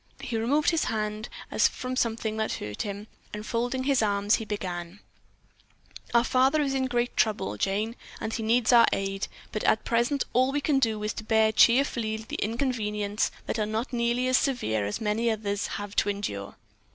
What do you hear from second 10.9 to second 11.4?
is to